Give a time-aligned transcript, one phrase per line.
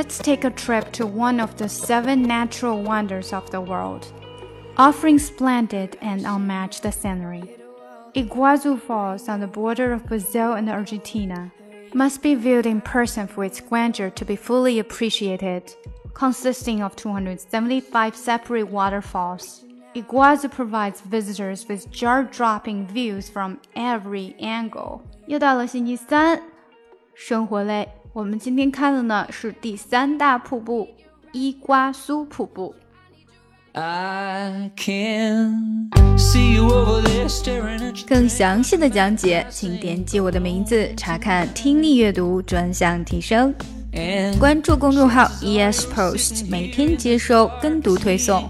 [0.00, 4.12] let's take a trip to one of the seven natural wonders of the world,
[4.76, 7.56] offering splendid and unmatched scenery.
[8.14, 11.52] Iguazu Falls on the border of Brazil and Argentina
[11.94, 15.74] must be viewed in person for its grandeur to be fully appreciated.
[16.14, 19.64] Consisting of 275 separate waterfalls,
[19.94, 25.02] Iguazu provides visitors with jaw-dropping views from every angle.
[25.26, 26.40] 又到了星期三，
[27.23, 30.89] 生活类，我们今天看的呢是第三大瀑布——
[31.31, 32.73] 伊瓜苏瀑布。
[38.07, 43.53] 更详细的讲解，请点击我的名字查看听力阅读专项提升。
[44.39, 48.49] 关注公众号 ES Post，每天接收跟读推送。